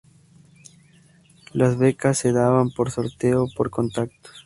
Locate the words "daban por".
2.33-2.89